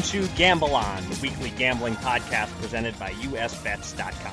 [0.00, 4.32] again to Gamble On, the weekly gambling podcast presented by USBets.com.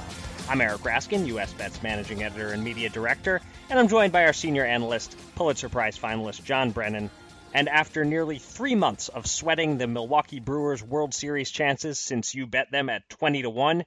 [0.50, 4.64] I'm Eric Raskin, USBets managing editor and media director, and I'm joined by our senior
[4.64, 7.10] analyst, Pulitzer Prize finalist John Brennan.
[7.54, 12.48] And after nearly three months of sweating the Milwaukee Brewers World Series chances since you
[12.48, 13.84] bet them at 20 to 1,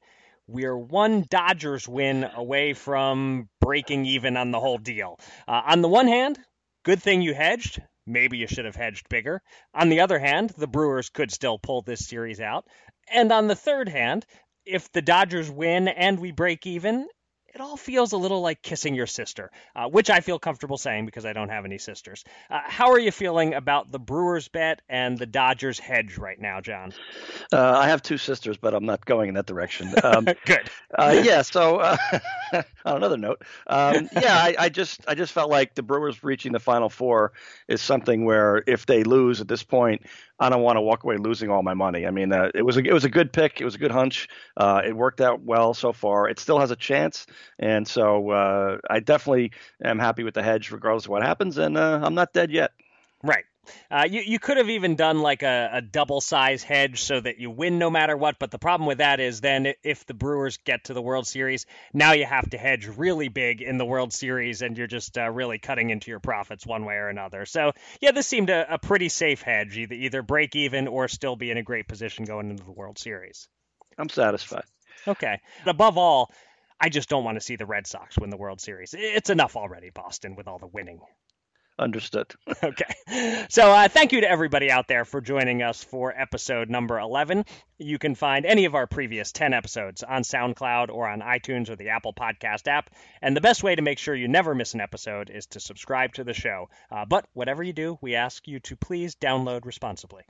[0.48, 5.18] we're one Dodgers win away from breaking even on the whole deal.
[5.48, 6.38] Uh, on the one hand,
[6.82, 7.80] good thing you hedged.
[8.06, 9.42] Maybe you should have hedged bigger.
[9.74, 12.66] On the other hand, the Brewers could still pull this series out.
[13.12, 14.26] And on the third hand,
[14.64, 17.06] if the Dodgers win and we break even,
[17.54, 21.06] it all feels a little like kissing your sister, uh, which I feel comfortable saying
[21.06, 22.24] because I don't have any sisters.
[22.48, 26.60] Uh, how are you feeling about the Brewers bet and the Dodgers hedge right now,
[26.60, 26.92] John?
[27.52, 29.92] Uh, I have two sisters, but I'm not going in that direction.
[30.02, 30.70] Um, Good.
[30.96, 31.42] Uh, yeah.
[31.42, 31.96] So uh,
[32.84, 36.52] on another note, um, yeah, I, I, just I just felt like the Brewers reaching
[36.52, 37.32] the Final Four
[37.68, 40.02] is something where if they lose at this point,
[40.40, 42.06] I don't want to walk away losing all my money.
[42.06, 43.60] I mean, uh, it was a, it was a good pick.
[43.60, 44.26] It was a good hunch.
[44.56, 46.28] Uh, it worked out well so far.
[46.28, 47.26] It still has a chance,
[47.58, 49.52] and so uh, I definitely
[49.82, 51.58] am happy with the hedge, regardless of what happens.
[51.58, 52.72] And uh, I'm not dead yet.
[53.22, 53.44] Right.
[53.90, 57.38] Uh, you you could have even done like a, a double size hedge so that
[57.38, 58.38] you win no matter what.
[58.38, 61.66] But the problem with that is then if the Brewers get to the World Series,
[61.92, 65.30] now you have to hedge really big in the World Series, and you're just uh,
[65.30, 67.44] really cutting into your profits one way or another.
[67.44, 71.36] So yeah, this seemed a, a pretty safe hedge, either either break even or still
[71.36, 73.48] be in a great position going into the World Series.
[73.98, 74.64] I'm satisfied.
[75.06, 75.40] Okay.
[75.64, 76.30] But Above all,
[76.80, 78.94] I just don't want to see the Red Sox win the World Series.
[78.96, 81.00] It's enough already, Boston, with all the winning.
[81.78, 82.34] Understood.
[82.62, 83.46] okay.
[83.48, 87.46] So uh, thank you to everybody out there for joining us for episode number 11.
[87.78, 91.76] You can find any of our previous 10 episodes on SoundCloud or on iTunes or
[91.76, 92.90] the Apple Podcast app.
[93.22, 96.12] And the best way to make sure you never miss an episode is to subscribe
[96.14, 96.68] to the show.
[96.90, 100.24] Uh, but whatever you do, we ask you to please download responsibly.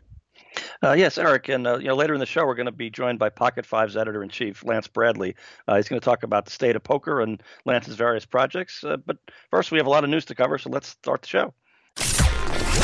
[0.82, 2.90] Uh, yes, Eric, and uh, you know later in the show we're going to be
[2.90, 5.36] joined by Pocket Fives editor in chief, Lance Bradley.
[5.68, 8.82] Uh, he's going to talk about the state of poker and Lance's various projects.
[8.82, 9.18] Uh, but
[9.50, 11.54] first, we have a lot of news to cover, so let's start the show.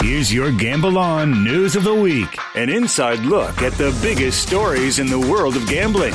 [0.02, 4.98] Here's your Gamble On News of the Week, an inside look at the biggest stories
[4.98, 6.14] in the world of gambling.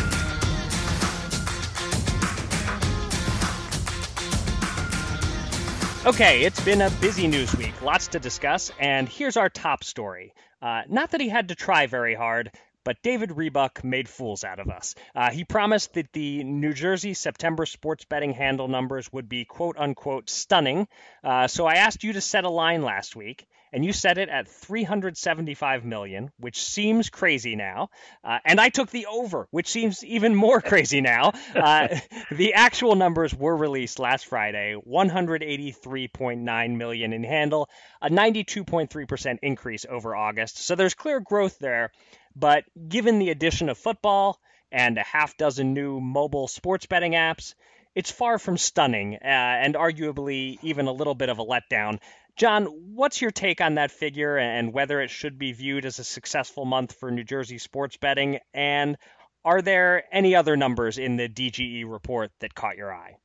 [6.03, 10.33] Okay, it's been a busy news week, lots to discuss, and here's our top story.
[10.61, 12.51] Uh, not that he had to try very hard,
[12.83, 14.95] but David Rebuck made fools out of us.
[15.15, 19.77] Uh, he promised that the New Jersey September sports betting handle numbers would be quote
[19.77, 20.87] unquote stunning.
[21.23, 24.29] Uh, so I asked you to set a line last week, and you set it
[24.29, 27.89] at 375 million, which seems crazy now.
[28.23, 31.33] Uh, and I took the over, which seems even more crazy now.
[31.55, 31.99] Uh,
[32.31, 37.69] the actual numbers were released last Friday: 183.9 million in handle,
[38.01, 40.57] a 92.3% increase over August.
[40.57, 41.91] So there's clear growth there.
[42.35, 44.39] But given the addition of football
[44.71, 47.55] and a half dozen new mobile sports betting apps,
[47.93, 51.99] it's far from stunning uh, and arguably even a little bit of a letdown.
[52.35, 56.03] John, what's your take on that figure and whether it should be viewed as a
[56.03, 58.39] successful month for New Jersey sports betting?
[58.53, 58.97] And
[59.45, 63.17] are there any other numbers in the DGE report that caught your eye?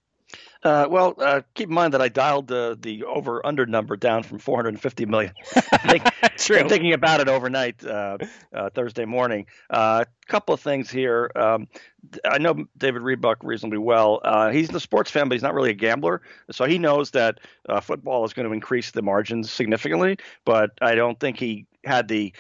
[0.62, 4.25] Uh, well, uh, keep in mind that I dialed the the over under number down
[4.25, 5.32] from 450 million.
[5.44, 6.03] think,
[6.38, 6.69] True.
[6.69, 8.19] Thinking about it overnight, uh,
[8.53, 9.47] uh Thursday morning.
[9.70, 11.31] A uh, couple of things here.
[11.37, 11.69] Um,
[12.25, 14.20] I know David Rebuck reasonably well.
[14.25, 17.12] Uh, he's in the sports fan, but he's not really a gambler, so he knows
[17.12, 17.38] that
[17.82, 20.19] football is going to increase the margins significantly.
[20.44, 22.32] But I don't think he had the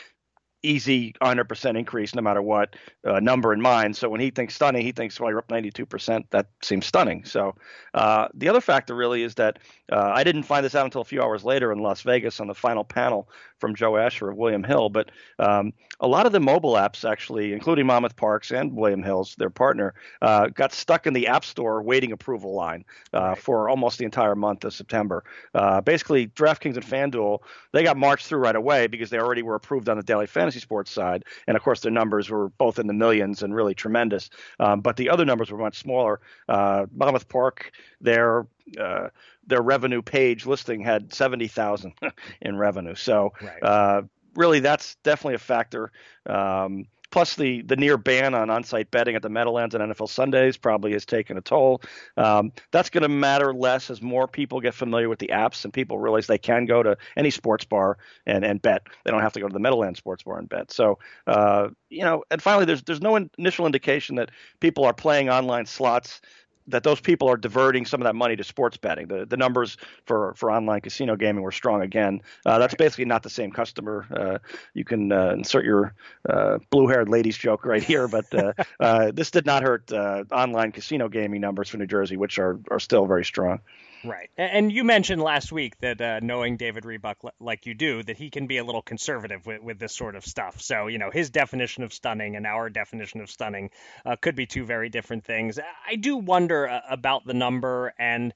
[0.62, 3.96] easy 100% increase no matter what uh, number in mind.
[3.96, 6.24] So when he thinks stunning, he thinks, well, you're up 92%.
[6.30, 7.24] That seems stunning.
[7.24, 7.54] So
[7.94, 9.58] uh, the other factor really is that
[9.92, 12.46] uh, I didn't find this out until a few hours later in Las Vegas on
[12.46, 14.88] the final panel from Joe Asher of William Hill.
[14.88, 19.34] But um, a lot of the mobile apps, actually, including Monmouth Parks and William Hill's,
[19.36, 23.38] their partner, uh, got stuck in the App Store waiting approval line uh, right.
[23.38, 25.24] for almost the entire month of September.
[25.54, 27.40] Uh, basically, DraftKings and FanDuel,
[27.72, 30.60] they got marched through right away because they already were approved on the daily fantasy
[30.60, 31.24] sports side.
[31.46, 34.30] And of course, their numbers were both in the millions and really tremendous.
[34.60, 36.20] Um, but the other numbers were much smaller.
[36.48, 38.46] Uh, Monmouth Park, their
[38.78, 39.08] uh,
[39.46, 41.94] their revenue page listing had 70,000
[42.40, 42.94] in revenue.
[42.94, 43.62] So right.
[43.62, 44.02] uh,
[44.34, 45.92] really, that's definitely a factor.
[46.26, 50.56] Um, plus the the near ban on on-site betting at the Meadowlands and NFL Sundays
[50.56, 51.80] probably has taken a toll.
[52.16, 55.72] Um, that's going to matter less as more people get familiar with the apps and
[55.72, 58.82] people realize they can go to any sports bar and, and bet.
[59.04, 60.72] They don't have to go to the Meadowlands sports bar and bet.
[60.72, 65.30] So uh, you know, and finally, there's there's no initial indication that people are playing
[65.30, 66.20] online slots
[66.68, 69.06] that those people are diverting some of that money to sports betting.
[69.08, 72.20] The the numbers for for online casino gaming were strong again.
[72.44, 74.06] Uh, that's basically not the same customer.
[74.10, 74.38] Uh,
[74.74, 75.94] you can uh, insert your
[76.28, 80.72] uh, blue haired ladies joke right here, but uh, uh, this did not hurt online
[80.72, 83.60] casino gaming numbers for New Jersey, which are are still very strong.
[84.04, 84.30] Right.
[84.36, 88.30] And you mentioned last week that uh, knowing David Rebuck like you do, that he
[88.30, 90.60] can be a little conservative with, with this sort of stuff.
[90.60, 93.70] So, you know, his definition of stunning and our definition of stunning
[94.04, 95.58] uh, could be two very different things.
[95.86, 98.32] I do wonder uh, about the number and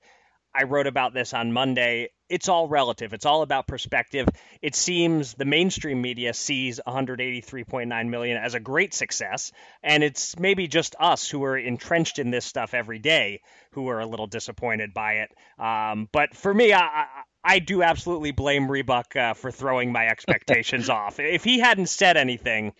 [0.54, 2.10] I wrote about this on Monday.
[2.28, 3.12] It's all relative.
[3.12, 4.28] It's all about perspective.
[4.62, 9.52] It seems the mainstream media sees 183.9 million as a great success,
[9.82, 13.40] and it's maybe just us who are entrenched in this stuff every day
[13.72, 15.30] who are a little disappointed by it.
[15.58, 17.06] Um, but for me, I,
[17.44, 21.20] I do absolutely blame Rebuck uh, for throwing my expectations off.
[21.20, 22.72] If he hadn't said anything,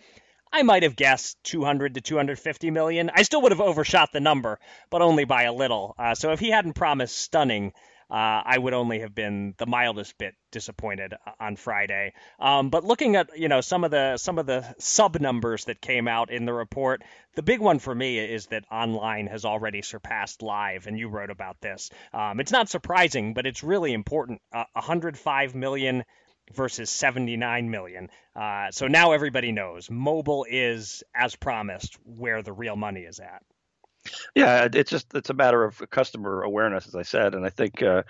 [0.53, 3.09] I might have guessed 200 to 250 million.
[3.13, 4.59] I still would have overshot the number,
[4.89, 5.95] but only by a little.
[5.97, 7.71] Uh, so if he hadn't promised stunning,
[8.11, 12.11] uh, I would only have been the mildest bit disappointed uh, on Friday.
[12.39, 15.79] Um, but looking at you know some of the some of the sub numbers that
[15.79, 17.03] came out in the report,
[17.35, 21.29] the big one for me is that online has already surpassed live, and you wrote
[21.29, 21.89] about this.
[22.13, 24.41] Um, it's not surprising, but it's really important.
[24.51, 26.03] Uh, 105 million
[26.55, 28.09] versus 79 million.
[28.35, 33.43] Uh, so now everybody knows mobile is, as promised, where the real money is at.
[34.35, 37.83] Yeah, it's just it's a matter of customer awareness, as I said, and I think
[37.83, 38.01] uh,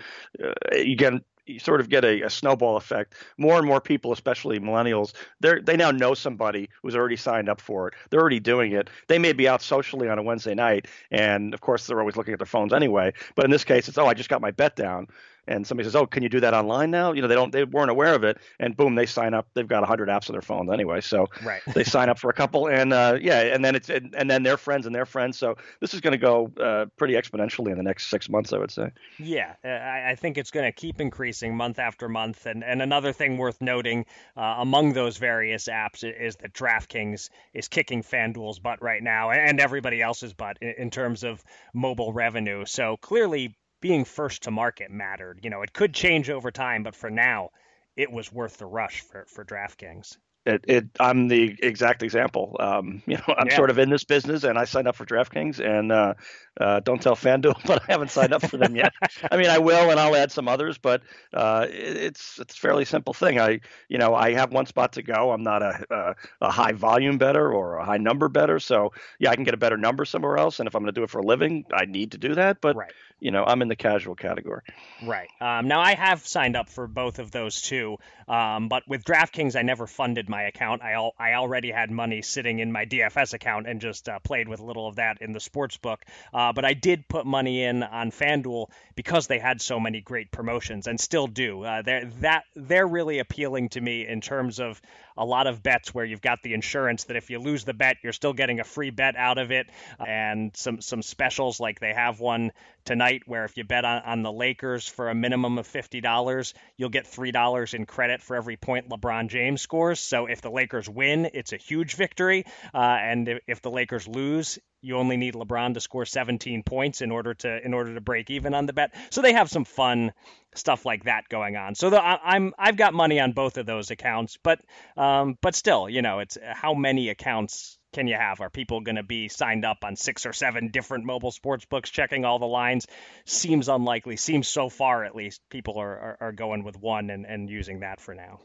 [0.41, 1.13] uh, you get
[1.45, 3.15] you sort of get a, a, snowball effect.
[3.37, 7.59] More and more people, especially millennials, they they now know somebody who's already signed up
[7.59, 7.95] for it.
[8.09, 8.89] They're already doing it.
[9.07, 12.33] They may be out socially on a Wednesday night, and of course they're always looking
[12.33, 13.13] at their phones anyway.
[13.35, 15.07] But in this case, it's oh, I just got my bet down
[15.47, 17.63] and somebody says, "Oh, can you do that online now?" You know, they don't, they
[17.63, 19.47] weren't aware of it, and boom, they sign up.
[19.53, 21.61] They've got 100 apps on their phones anyway, so right.
[21.73, 24.43] they sign up for a couple, and uh, yeah, and then it's and, and, then
[24.43, 25.37] their friends and their friends.
[25.37, 28.57] So this is going to go uh, pretty exponentially in the next six months, I
[28.57, 28.91] would say.
[29.17, 32.81] Yeah, uh, I, I think it's going to keep increasing month after month, and and
[32.81, 34.05] another thing worth noting
[34.37, 39.59] uh, among those various apps is that DraftKings is kicking FanDuel's butt right now, and
[39.59, 41.43] everybody else's butt in, in terms of
[41.73, 42.65] mobile revenue.
[42.65, 45.39] So clearly being first to market mattered.
[45.43, 47.49] You know, it could change over time, but for now,
[47.97, 50.17] it was worth the rush for, for DraftKings.
[50.45, 52.55] It, it, I'm the exact example.
[52.59, 53.55] Um, you know, I'm yeah.
[53.55, 56.13] sort of in this business, and I signed up for DraftKings, and uh,
[56.59, 58.93] uh, don't tell FanDuel, but I haven't signed up for them yet.
[59.31, 61.01] I mean, I will, and I'll add some others, but
[61.33, 63.39] uh, it's it's a fairly simple thing.
[63.39, 65.31] I, you know, I have one spot to go.
[65.31, 66.15] I'm not a a,
[66.47, 69.57] a high volume better or a high number better, so yeah, I can get a
[69.57, 70.59] better number somewhere else.
[70.59, 72.61] And if I'm going to do it for a living, I need to do that.
[72.61, 74.63] But right you know, I'm in the casual category.
[75.03, 75.29] Right.
[75.39, 79.55] Um, now, I have signed up for both of those two, um, but with DraftKings,
[79.55, 80.81] I never funded my account.
[80.81, 84.49] I, al- I already had money sitting in my DFS account and just uh, played
[84.49, 86.03] with a little of that in the sports book.
[86.51, 90.31] Uh, but I did put money in on FanDuel because they had so many great
[90.31, 91.63] promotions and still do.
[91.63, 94.81] Uh, they're, that, they're really appealing to me in terms of
[95.17, 97.97] a lot of bets where you've got the insurance that if you lose the bet,
[98.03, 99.67] you're still getting a free bet out of it,
[100.05, 102.51] and some some specials like they have one
[102.85, 106.53] tonight where if you bet on, on the Lakers for a minimum of fifty dollars,
[106.77, 109.99] you'll get three dollars in credit for every point LeBron James scores.
[109.99, 114.07] So if the Lakers win, it's a huge victory, uh, and if, if the Lakers
[114.07, 118.01] lose, you only need LeBron to score 17 points in order to in order to
[118.01, 118.93] break even on the bet.
[119.11, 120.11] So they have some fun
[120.55, 121.75] stuff like that going on.
[121.75, 124.59] So the, I, am I've got money on both of those accounts, but
[124.97, 128.41] um, but still, you know, it's how many accounts can you have?
[128.41, 131.89] Are people going to be signed up on six or seven different mobile sports books,
[131.89, 132.87] checking all the lines?
[133.25, 134.17] Seems unlikely.
[134.17, 137.81] Seems so far, at least, people are, are, are going with one and, and using
[137.81, 138.39] that for now.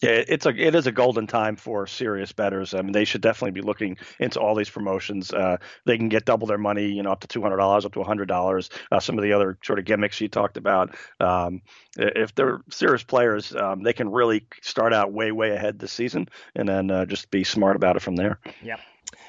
[0.00, 2.72] Yeah, it's a it is a golden time for serious bettors.
[2.72, 5.32] I mean, they should definitely be looking into all these promotions.
[5.32, 7.94] Uh, they can get double their money, you know, up to two hundred dollars, up
[7.94, 8.70] to hundred dollars.
[8.92, 10.94] Uh, some of the other sort of gimmicks you talked about.
[11.18, 11.62] Um,
[11.96, 16.28] if they're serious players, um, they can really start out way way ahead this season,
[16.54, 18.38] and then uh, just be smart about it from there.
[18.62, 18.78] Yep.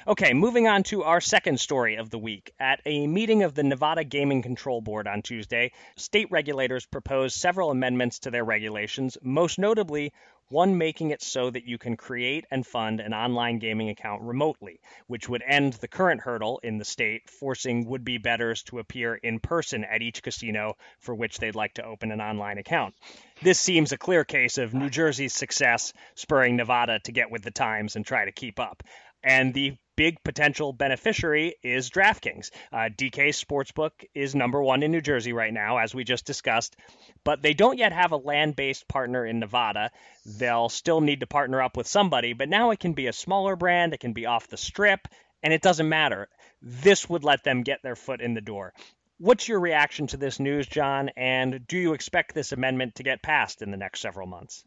[0.07, 2.51] Okay, moving on to our second story of the week.
[2.59, 7.69] At a meeting of the Nevada Gaming Control Board on Tuesday, state regulators proposed several
[7.69, 10.11] amendments to their regulations, most notably
[10.49, 14.79] one making it so that you can create and fund an online gaming account remotely,
[15.05, 19.13] which would end the current hurdle in the state forcing would be bettors to appear
[19.13, 22.95] in person at each casino for which they'd like to open an online account.
[23.43, 27.51] This seems a clear case of New Jersey's success spurring Nevada to get with the
[27.51, 28.81] times and try to keep up.
[29.23, 32.51] And the big potential beneficiary is DraftKings.
[32.71, 36.77] Uh, DK Sportsbook is number one in New Jersey right now, as we just discussed,
[37.25, 39.91] but they don't yet have a land based partner in Nevada.
[40.25, 43.57] They'll still need to partner up with somebody, but now it can be a smaller
[43.57, 45.05] brand, it can be off the strip,
[45.43, 46.29] and it doesn't matter.
[46.61, 48.73] This would let them get their foot in the door.
[49.17, 51.09] What's your reaction to this news, John?
[51.17, 54.63] And do you expect this amendment to get passed in the next several months?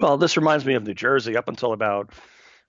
[0.00, 1.36] Well, this reminds me of New Jersey.
[1.36, 2.10] Up until about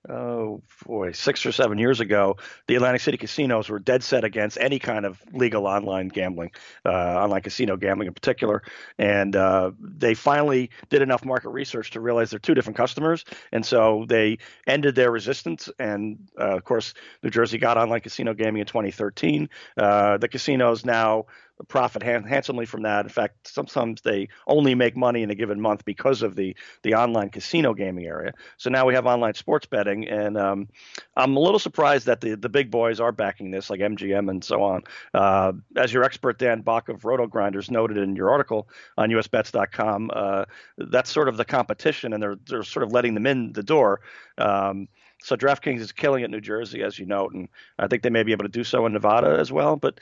[0.09, 4.57] oh boy, six or seven years ago, the Atlantic City casinos were dead set against
[4.59, 6.51] any kind of legal online gambling,
[6.85, 8.63] uh, online casino gambling in particular.
[8.97, 13.25] And uh, they finally did enough market research to realize they're two different customers.
[13.51, 15.69] And so they ended their resistance.
[15.79, 16.93] And uh, of course,
[17.24, 19.50] New Jersey got online casino gaming in 2013.
[19.77, 21.25] Uh, the casinos now
[21.67, 23.05] profit handsomely from that.
[23.05, 26.93] In fact, sometimes they only make money in a given month because of the the
[26.93, 28.33] online casino gaming area.
[28.57, 30.67] So now we have online sports betting, and um,
[31.15, 34.43] I'm a little surprised that the the big boys are backing this, like MGM and
[34.43, 34.83] so on.
[35.13, 40.45] Uh, as your expert Dan Bach of RotoGrinders noted in your article on USBets.com, uh,
[40.77, 44.01] that's sort of the competition, and they're they're sort of letting them in the door.
[44.38, 44.88] Um,
[45.21, 47.47] so DraftKings is killing it in New Jersey, as you note, and
[47.79, 49.75] I think they may be able to do so in Nevada as well.
[49.75, 50.00] But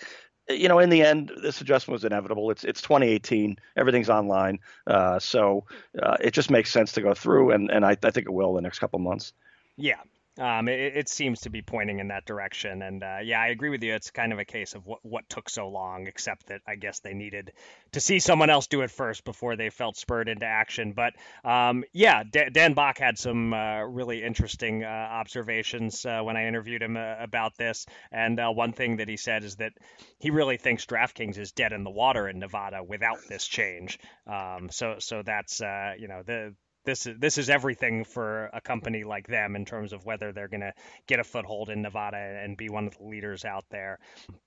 [0.50, 2.52] you know, in the end, this adjustment was inevitable.
[2.52, 3.58] It's it's 2018.
[3.78, 5.66] Everything's online, uh, so
[6.02, 8.54] uh, it just makes sense to go through, and and I, I think it will
[8.54, 9.34] the next couple months.
[9.78, 10.02] Yeah,
[10.40, 12.82] um, it, it, seems to be pointing in that direction.
[12.82, 13.94] And uh, yeah, I agree with you.
[13.94, 17.00] It's kind of a case of what, what took so long, except that I guess
[17.02, 17.54] they needed
[17.92, 20.94] to see someone else do it first before they felt spurred into action.
[20.94, 21.14] But
[21.48, 26.48] um, yeah, D- Dan Bach had some uh, really interesting uh, observations uh, when I
[26.48, 27.86] interviewed him uh, about this.
[28.12, 29.74] And uh, one thing that he said is that
[30.18, 34.00] he really thinks DraftKings is dead in the water in Nevada without this change.
[34.26, 39.04] Um, so so that's you know the this is this is everything for a company
[39.04, 40.74] like them in terms of whether they're going to
[41.08, 44.00] get a foothold in Nevada and be one of the leaders out there.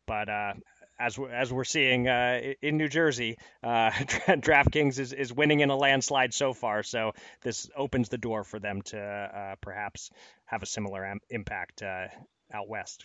[0.06, 0.54] But uh,
[0.98, 5.70] as we're, as we're seeing uh, in New Jersey, uh, DraftKings is, is winning in
[5.70, 6.82] a landslide so far.
[6.82, 7.12] So
[7.42, 10.10] this opens the door for them to uh, perhaps
[10.46, 12.06] have a similar am- impact uh,
[12.52, 13.04] out west.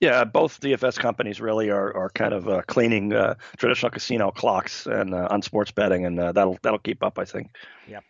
[0.00, 4.86] Yeah, both DFS companies really are, are kind of uh, cleaning uh, traditional casino clocks
[4.86, 7.50] and uh, on sports betting, and uh, that'll that'll keep up, I think.
[7.86, 8.04] Yep.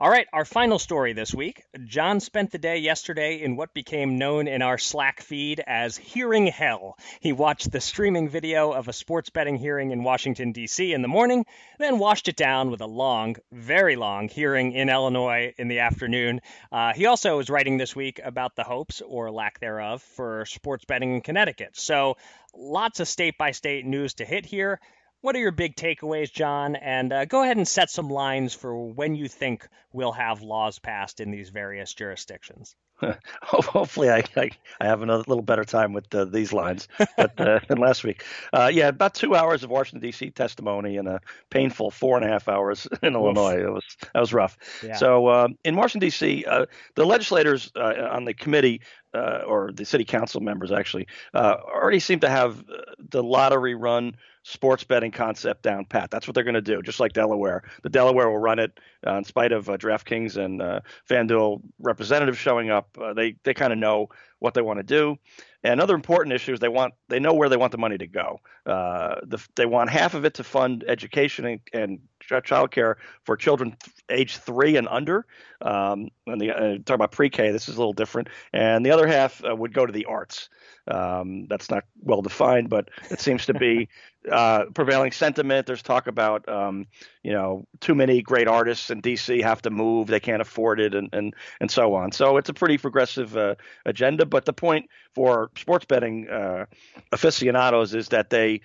[0.00, 1.62] All right, our final story this week.
[1.84, 6.48] John spent the day yesterday in what became known in our Slack feed as hearing
[6.48, 6.98] hell.
[7.20, 10.92] He watched the streaming video of a sports betting hearing in Washington, D.C.
[10.92, 11.46] in the morning,
[11.78, 16.40] then washed it down with a long, very long hearing in Illinois in the afternoon.
[16.72, 20.84] Uh, he also is writing this week about the hopes, or lack thereof, for sports
[20.84, 21.76] betting in Connecticut.
[21.76, 22.16] So
[22.52, 24.80] lots of state by state news to hit here.
[25.24, 26.76] What are your big takeaways, John?
[26.76, 30.78] And uh, go ahead and set some lines for when you think we'll have laws
[30.78, 32.76] passed in these various jurisdictions.
[33.42, 37.60] Hopefully, I, I, I have a little better time with uh, these lines but, uh,
[37.68, 38.22] than last week.
[38.52, 40.28] Uh, yeah, about two hours of Washington D.C.
[40.28, 43.62] testimony and a painful four and a half hours in Illinois.
[43.62, 44.58] It was that was rough.
[44.84, 44.96] Yeah.
[44.96, 46.66] So um, in Washington D.C., uh,
[46.96, 48.82] the legislators uh, on the committee
[49.14, 52.62] uh, or the city council members actually already seem to have
[52.98, 56.10] the lottery run sports betting concept down pat.
[56.10, 57.64] That's what they're going to do, just like Delaware.
[57.82, 62.38] The Delaware will run it uh, in spite of uh, DraftKings and uh, FanDuel representatives
[62.38, 62.88] showing up.
[63.00, 65.16] Uh, they they kind of know what they want to do.
[65.62, 68.06] And another important issue is they want they know where they want the money to
[68.06, 68.40] go.
[68.66, 73.76] Uh, the, they want half of it to fund education and, and childcare for children
[74.10, 75.24] age three and under.
[75.62, 78.28] Um, and the uh, talk about pre-K, this is a little different.
[78.52, 80.50] And the other half would go to the arts.
[80.86, 83.88] Um, that's not well defined, but it seems to be
[84.30, 85.66] uh, prevailing sentiment.
[85.66, 86.86] There's talk about, um,
[87.22, 89.40] you know, too many great artists in D.C.
[89.40, 92.12] have to move; they can't afford it, and and and so on.
[92.12, 93.54] So it's a pretty progressive uh,
[93.86, 94.26] agenda.
[94.26, 96.66] But the point for sports betting uh,
[97.12, 98.60] aficionados is that they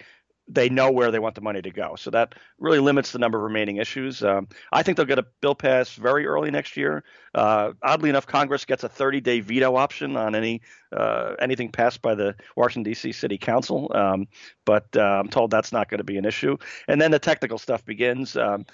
[0.50, 1.96] they know where they want the money to go.
[1.96, 4.24] So that really limits the number of remaining issues.
[4.24, 7.04] Um, I think they'll get a bill passed very early next year.
[7.36, 12.16] Uh, oddly enough, Congress gets a 30-day veto option on any uh, anything passed by
[12.16, 13.12] the Washington D.C.
[13.12, 14.28] City Council, um,
[14.66, 16.58] but uh, I'm told that's not going to be an issue.
[16.88, 18.36] And then the technical stuff begins.
[18.36, 18.66] Um,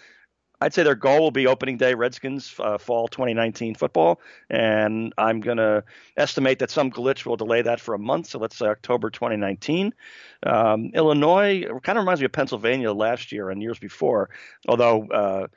[0.66, 4.20] I'd say their goal will be opening day Redskins uh, fall 2019 football,
[4.50, 5.84] and I'm going to
[6.18, 8.26] estimate that some glitch will delay that for a month.
[8.26, 9.94] So let's say October 2019.
[10.42, 14.32] Um, Illinois kind of reminds me of Pennsylvania last year and years before,
[14.68, 15.48] although uh,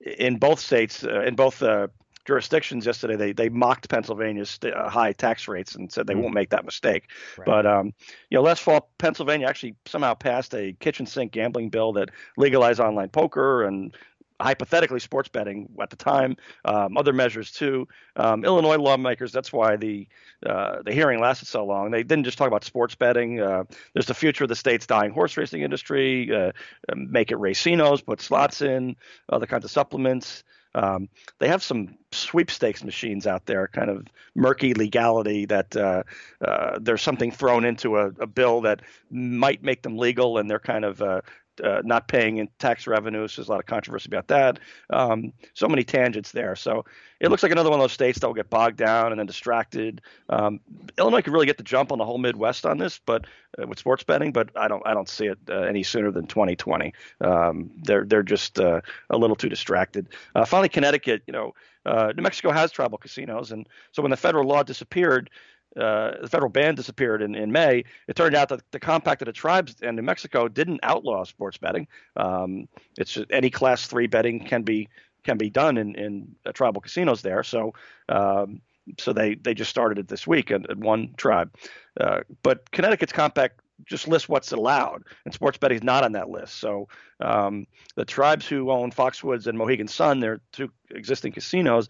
[0.00, 1.88] in both states, uh, in both uh,
[2.24, 6.22] jurisdictions yesterday, they they mocked Pennsylvania's uh, high tax rates and said they mm-hmm.
[6.22, 7.10] won't make that mistake.
[7.36, 7.44] Right.
[7.44, 7.92] But um,
[8.30, 12.80] you know, last fall, Pennsylvania actually somehow passed a kitchen sink gambling bill that legalized
[12.80, 13.94] online poker and
[14.40, 17.86] hypothetically sports betting at the time, um, other measures too.
[18.16, 20.08] Um, Illinois lawmakers, that's why the
[20.44, 21.90] uh, the hearing lasted so long.
[21.90, 23.40] They didn't just talk about sports betting.
[23.40, 26.34] Uh, there's the future of the state's dying horse racing industry.
[26.34, 26.52] Uh,
[26.94, 28.96] make it racinos, put slots in,
[29.28, 30.44] other kinds of supplements.
[30.74, 36.02] um, they have some sweepstakes machines out there, kind of murky legality that uh,
[36.40, 40.58] uh, there's something thrown into a, a, bill that might make them legal, and they're
[40.58, 41.20] kind of uh,
[41.62, 43.36] uh, not paying in tax revenues.
[43.36, 44.58] There's a lot of controversy about that.
[44.90, 46.56] Um, so many tangents there.
[46.56, 46.84] So
[47.20, 49.26] it looks like another one of those states that will get bogged down and then
[49.26, 50.00] distracted.
[50.28, 50.60] Um,
[50.98, 53.26] Illinois could really get the jump on the whole Midwest on this, but
[53.60, 56.26] uh, with sports betting, but I don't I don't see it uh, any sooner than
[56.26, 56.92] 2020.
[57.20, 58.80] Um, they're they're just uh,
[59.10, 60.08] a little too distracted.
[60.34, 61.22] Uh, finally, Connecticut.
[61.26, 61.54] You know,
[61.86, 65.30] uh, New Mexico has tribal casinos, and so when the federal law disappeared
[65.76, 69.26] uh, the federal ban disappeared in, in May, it turned out that the compact of
[69.26, 71.88] the tribes in New Mexico didn't outlaw sports betting.
[72.16, 74.88] Um, it's any class three betting can be
[75.24, 77.42] can be done in, in uh, tribal casinos there.
[77.42, 77.72] So
[78.08, 78.60] um,
[78.98, 81.54] so they they just started it this week at, at one tribe.
[82.00, 86.28] Uh, but Connecticut's compact just lists what's allowed, and sports betting is not on that
[86.28, 86.54] list.
[86.54, 86.88] So
[87.20, 87.66] um,
[87.96, 91.88] the tribes who own Foxwoods and Mohegan Sun, their two existing casinos,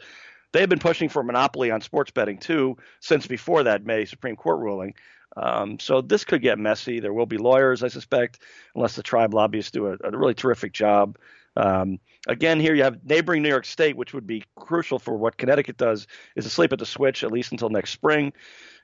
[0.55, 4.05] they have been pushing for a monopoly on sports betting too since before that May
[4.05, 4.95] Supreme Court ruling.
[5.37, 7.01] Um, so this could get messy.
[7.01, 8.39] There will be lawyers, I suspect,
[8.77, 11.19] unless the tribe lobbyists do a, a really terrific job.
[11.57, 15.37] Um, again, here you have neighboring New York State, which would be crucial for what
[15.37, 18.33] Connecticut does, is asleep at the switch at least until next spring.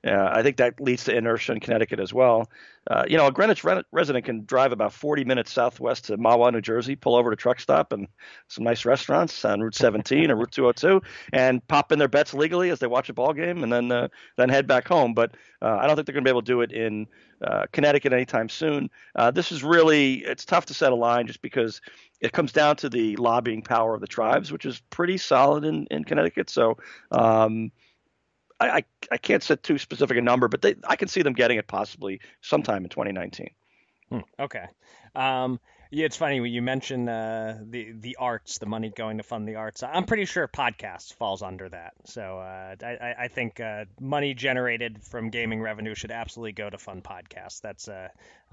[0.07, 2.49] Uh, I think that leads to inertia in Connecticut as well.
[2.91, 6.53] Uh, you know, a Greenwich re- resident can drive about 40 minutes southwest to Mahwah,
[6.53, 8.09] New Jersey, pull over to truck stop and
[8.49, 11.03] some nice restaurants on Route 17 or Route 202,
[11.35, 14.09] and pop in their bets legally as they watch a ball game, and then uh,
[14.39, 15.13] then head back home.
[15.13, 17.07] But uh, I don't think they're going to be able to do it in
[17.45, 18.89] uh, Connecticut anytime soon.
[19.15, 21.83] Uh, this is really it's tough to set a line just because
[22.21, 25.87] it comes down to the lobbying power of the tribes, which is pretty solid in,
[25.91, 26.51] in Connecticut.
[26.51, 26.79] So.
[27.11, 27.73] Um,
[28.63, 31.33] I, I, I can't set too specific a number, but they, I can see them
[31.33, 33.49] getting it possibly sometime in 2019.
[34.11, 34.19] Hmm.
[34.39, 34.67] Okay.
[35.15, 35.61] Um,
[35.93, 39.57] yeah, it's funny you mention uh, the the arts, the money going to fund the
[39.57, 39.83] arts.
[39.83, 41.95] I'm pretty sure podcasts falls under that.
[42.05, 46.79] So uh, I, I think uh, money generated from gaming revenue should absolutely go to
[46.79, 47.61] fund podcasts.
[47.61, 47.89] That's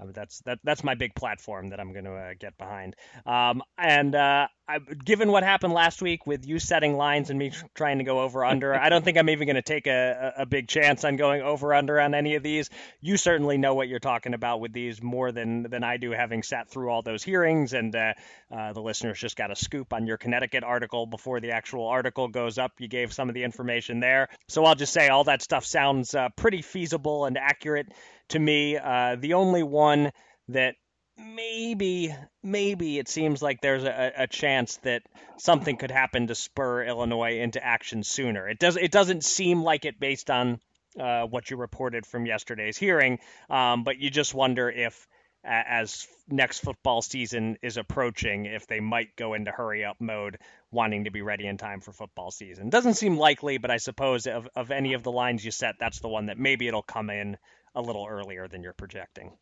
[0.00, 2.94] uh, that's that, that's my big platform that I'm going to uh, get behind.
[3.26, 7.52] Um, and uh, I, given what happened last week with you setting lines and me
[7.74, 10.46] trying to go over under, I don't think I'm even going to take a, a
[10.46, 12.70] big chance on going over under on any of these.
[13.00, 16.42] You certainly know what you're talking about with these more than than I do, having
[16.42, 17.72] sat through all those hearings.
[17.72, 18.12] And uh,
[18.50, 22.58] the listeners just got a scoop on your Connecticut article before the actual article goes
[22.58, 22.72] up.
[22.78, 26.14] You gave some of the information there, so I'll just say all that stuff sounds
[26.36, 27.88] pretty feasible and accurate
[28.28, 28.76] to me.
[28.76, 30.12] Uh, the only one
[30.48, 30.74] that
[31.16, 35.02] maybe maybe it seems like there's a, a, chance that
[35.36, 38.48] something could happen to spur Illinois into action sooner.
[38.48, 40.60] It does it doesn't seem like it based on
[40.98, 43.18] uh, what you reported from yesterday's hearing,
[43.50, 45.06] um, but you just wonder if
[45.44, 50.36] as next football season is approaching if they might go into hurry up mode
[50.70, 54.26] wanting to be ready in time for football season doesn't seem likely but i suppose
[54.26, 57.08] of, of any of the lines you set that's the one that maybe it'll come
[57.08, 57.36] in
[57.74, 59.32] a little earlier than you're projecting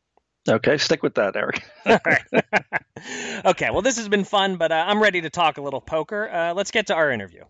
[0.48, 1.64] Okay, stick with that, Eric.
[3.44, 6.30] okay, well, this has been fun, but uh, I'm ready to talk a little poker.
[6.30, 7.44] Uh, let's get to our interview.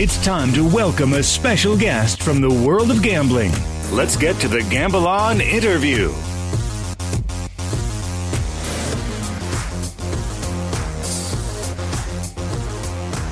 [0.00, 3.50] It's time to welcome a special guest from the world of gambling.
[3.90, 6.12] Let's get to the Gamble On interview.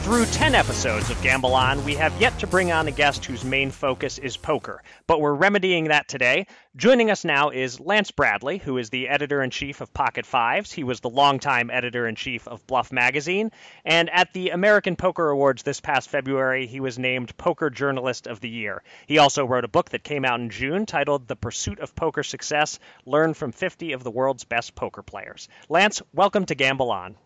[0.07, 3.45] Through 10 episodes of Gamble On, we have yet to bring on a guest whose
[3.45, 6.47] main focus is poker, but we're remedying that today.
[6.77, 10.71] Joining us now is Lance Bradley, who is the editor in chief of Pocket Fives.
[10.71, 13.51] He was the longtime editor in chief of Bluff Magazine,
[13.85, 18.41] and at the American Poker Awards this past February, he was named Poker Journalist of
[18.41, 18.85] the Year.
[19.09, 22.23] He also wrote a book that came out in June titled The Pursuit of Poker
[22.23, 25.49] Success Learn from 50 of the World's Best Poker Players.
[25.69, 27.17] Lance, welcome to Gamble On.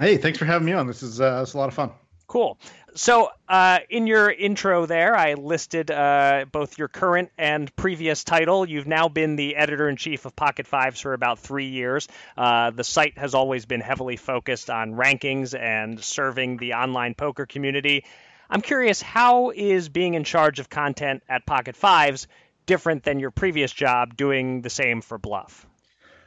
[0.00, 0.86] Hey, thanks for having me on.
[0.86, 1.90] This is, uh, a lot of fun.
[2.32, 2.56] Cool.
[2.94, 8.66] So, uh, in your intro there, I listed uh, both your current and previous title.
[8.66, 12.08] You've now been the editor in chief of Pocket Fives for about three years.
[12.34, 17.44] Uh, the site has always been heavily focused on rankings and serving the online poker
[17.44, 18.06] community.
[18.48, 22.28] I'm curious, how is being in charge of content at Pocket Fives
[22.64, 25.66] different than your previous job doing the same for Bluff?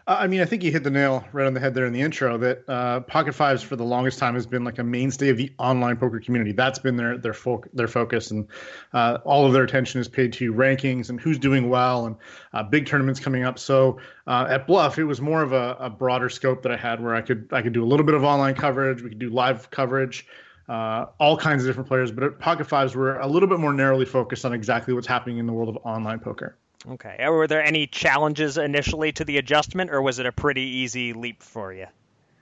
[0.07, 2.01] I mean, I think you hit the nail right on the head there in the
[2.01, 2.37] intro.
[2.37, 5.51] That uh, Pocket Fives for the longest time has been like a mainstay of the
[5.57, 6.51] online poker community.
[6.51, 8.47] That's been their their fo- their focus, and
[8.93, 12.15] uh, all of their attention is paid to rankings and who's doing well and
[12.53, 13.57] uh, big tournaments coming up.
[13.57, 17.03] So uh, at Bluff, it was more of a, a, broader scope that I had,
[17.03, 19.01] where I could I could do a little bit of online coverage.
[19.01, 20.27] We could do live coverage.
[20.69, 23.73] Uh, all kinds of different players, but at Pocket Fives, we're a little bit more
[23.73, 26.57] narrowly focused on exactly what's happening in the world of online poker.
[26.91, 27.27] Okay.
[27.27, 31.41] Were there any challenges initially to the adjustment, or was it a pretty easy leap
[31.41, 31.87] for you?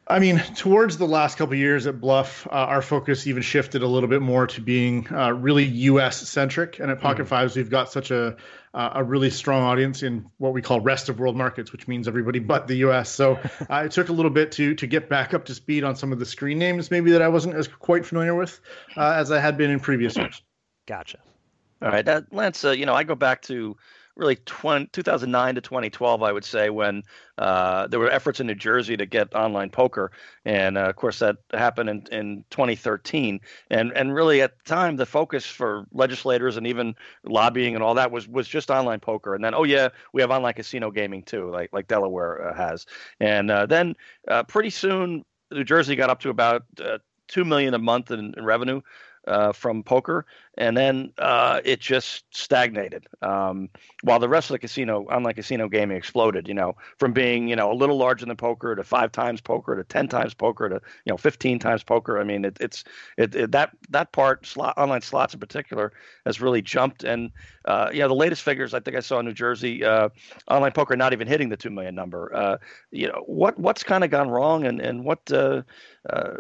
[0.06, 3.88] I mean, towards the last couple years at Bluff, uh, our focus even shifted a
[3.88, 6.28] little bit more to being uh, really U.S.
[6.28, 6.80] centric.
[6.80, 7.30] And at Pocket mm.
[7.30, 8.36] Fives, we've got such a
[8.74, 12.08] uh, a really strong audience in what we call rest of world markets, which means
[12.08, 13.10] everybody but the U.S.
[13.10, 13.36] So
[13.70, 16.12] uh, it took a little bit to to get back up to speed on some
[16.12, 18.60] of the screen names, maybe that I wasn't as quite familiar with
[18.98, 20.42] uh, as I had been in previous years.
[20.86, 21.20] Gotcha.
[21.82, 22.66] All right, Lance.
[22.66, 23.78] Uh, you know, I go back to
[24.16, 27.04] really 20, 2009 to 2012, I would say, when
[27.38, 30.12] uh, there were efforts in New Jersey to get online poker,
[30.46, 33.40] and uh, of course that happened in, in 2013.
[33.70, 37.96] And and really at the time, the focus for legislators and even lobbying and all
[37.96, 39.34] that was was just online poker.
[39.36, 42.86] And then oh yeah, we have online casino gaming too, like like Delaware uh, has.
[43.20, 43.96] And uh, then
[44.28, 48.34] uh, pretty soon, New Jersey got up to about uh, two million a month in,
[48.38, 48.82] in revenue
[49.28, 50.26] uh, from poker,
[50.58, 53.08] and then uh, it just stagnated.
[53.22, 53.70] Um,
[54.04, 56.48] while the rest of the casino, online casino gaming, exploded.
[56.48, 59.76] You know, from being you know a little larger than poker to five times poker
[59.76, 62.20] to ten times poker to you know fifteen times poker.
[62.20, 62.84] I mean, it, it's
[63.18, 65.92] it, it, that that part slot online slots in particular
[66.26, 67.04] has really jumped.
[67.04, 67.32] And
[67.66, 70.10] uh, you know, the latest figures I think I saw in New Jersey, uh,
[70.50, 72.34] online poker not even hitting the two million number.
[72.36, 72.58] Uh,
[72.92, 75.64] you know, what what's kind of gone wrong, and and what uh,
[76.10, 76.32] uh,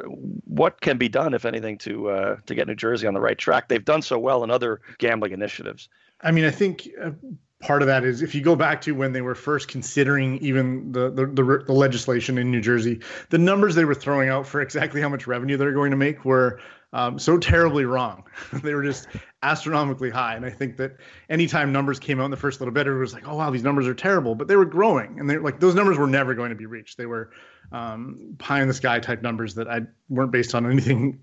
[0.45, 3.69] what can be done, if anything, to to get New Jersey on the right track?
[3.69, 5.89] They've done so well in other gambling initiatives.
[6.21, 7.11] I mean, I think uh,
[7.59, 10.91] part of that is if you go back to when they were first considering even
[10.91, 14.61] the, the, the, the, legislation in New Jersey, the numbers they were throwing out for
[14.61, 16.59] exactly how much revenue they're going to make were
[16.91, 18.23] um, so terribly wrong.
[18.53, 19.07] they were just
[19.41, 20.35] astronomically high.
[20.35, 20.97] And I think that
[21.29, 23.63] anytime numbers came out in the first little bit, everyone was like, oh, wow, these
[23.63, 24.35] numbers are terrible.
[24.35, 25.19] But they were growing.
[25.19, 26.97] And they're like, those numbers were never going to be reached.
[26.97, 27.31] They were
[27.71, 31.19] um, pie in the sky type numbers that I weren't based on anything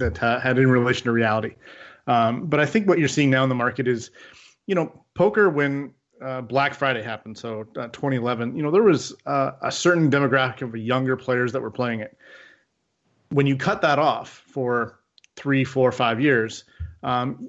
[0.00, 1.54] that uh, had in relation to reality.
[2.06, 4.10] Um, but I think what you're seeing now in the market is,
[4.66, 9.14] you know, poker when uh, Black Friday happened, so uh, 2011, you know, there was
[9.26, 12.16] uh, a certain demographic of younger players that were playing it.
[13.30, 14.98] When you cut that off for
[15.36, 16.64] three, four, five years,
[17.02, 17.48] um,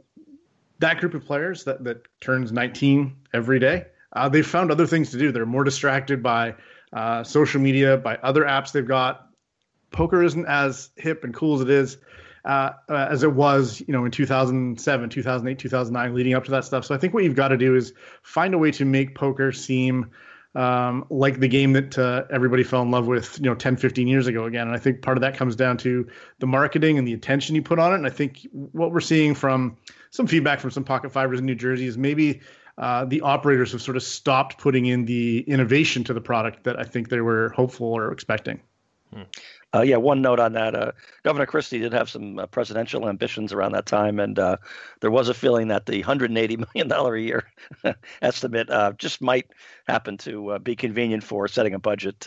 [0.79, 5.11] that group of players that, that turns 19 every day, uh, they've found other things
[5.11, 5.31] to do.
[5.31, 6.55] They're more distracted by
[6.93, 9.27] uh, social media, by other apps they've got.
[9.91, 11.97] Poker isn't as hip and cool as it is
[12.45, 16.65] uh, uh, as it was, you know, in 2007, 2008, 2009, leading up to that
[16.65, 16.85] stuff.
[16.85, 19.51] So I think what you've got to do is find a way to make poker
[19.51, 20.11] seem
[20.53, 24.07] um, like the game that uh, everybody fell in love with, you know, 10, 15
[24.07, 24.67] years ago again.
[24.67, 26.07] And I think part of that comes down to
[26.39, 27.95] the marketing and the attention you put on it.
[27.95, 29.77] And I think what we're seeing from
[30.09, 32.41] some feedback from some Pocket Fivers in New Jersey is maybe
[32.77, 36.77] uh, the operators have sort of stopped putting in the innovation to the product that
[36.79, 38.59] I think they were hopeful or expecting.
[39.13, 39.23] Hmm.
[39.73, 40.75] Uh, yeah, one note on that.
[40.75, 40.91] Uh,
[41.23, 44.57] Governor Christie did have some uh, presidential ambitions around that time, and uh,
[44.99, 46.29] there was a feeling that the $180
[46.75, 47.45] million a year
[48.21, 49.47] estimate uh, just might
[49.87, 52.19] happen to uh, be convenient for setting a budget.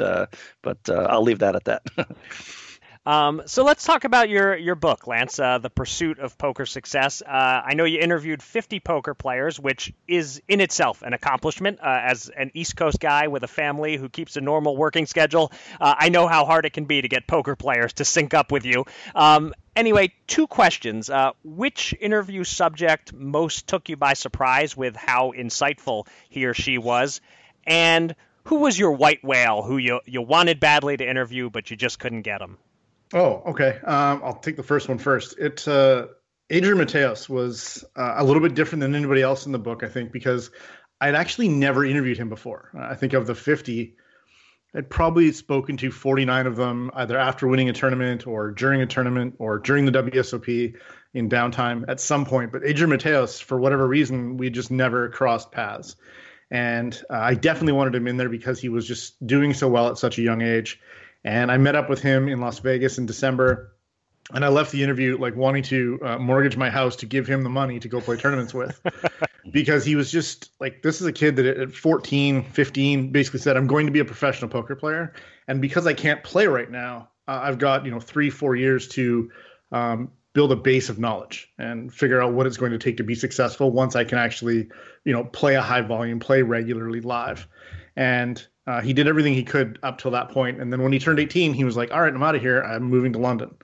[0.62, 1.82] but I'll leave that at that.
[3.06, 7.20] Um, so let's talk about your your book, Lance, uh, "The Pursuit of Poker Success."
[7.20, 11.80] Uh, I know you interviewed 50 poker players, which is in itself an accomplishment.
[11.82, 15.52] Uh, as an East Coast guy with a family who keeps a normal working schedule,
[15.78, 18.50] uh, I know how hard it can be to get poker players to sync up
[18.50, 18.86] with you.
[19.14, 25.32] Um, anyway, two questions: uh, Which interview subject most took you by surprise with how
[25.36, 27.20] insightful he or she was,
[27.66, 28.14] and
[28.44, 31.98] who was your white whale who you you wanted badly to interview but you just
[31.98, 32.56] couldn't get him?
[33.14, 33.78] Oh, okay.
[33.84, 35.38] Um, I'll take the first one first.
[35.38, 36.08] It uh,
[36.50, 39.88] Adrian Mateos was uh, a little bit different than anybody else in the book, I
[39.88, 40.50] think, because
[41.00, 42.70] I'd actually never interviewed him before.
[42.76, 43.94] I think of the 50,
[44.74, 48.86] I'd probably spoken to 49 of them either after winning a tournament or during a
[48.86, 50.74] tournament or during the WSOP
[51.14, 52.50] in downtime at some point.
[52.50, 55.94] But Adrian Mateos, for whatever reason, we just never crossed paths.
[56.50, 59.88] And uh, I definitely wanted him in there because he was just doing so well
[59.88, 60.80] at such a young age.
[61.24, 63.72] And I met up with him in Las Vegas in December.
[64.32, 67.42] And I left the interview like wanting to uh, mortgage my house to give him
[67.42, 68.80] the money to go play tournaments with
[69.52, 73.56] because he was just like, this is a kid that at 14, 15 basically said,
[73.56, 75.12] I'm going to be a professional poker player.
[75.46, 78.88] And because I can't play right now, uh, I've got, you know, three, four years
[78.88, 79.30] to
[79.72, 83.04] um, build a base of knowledge and figure out what it's going to take to
[83.04, 84.68] be successful once I can actually,
[85.04, 87.46] you know, play a high volume, play regularly live.
[87.94, 90.98] And uh, he did everything he could up till that point, and then when he
[90.98, 92.60] turned 18, he was like, "All right, I'm out of here.
[92.60, 93.54] I'm moving to London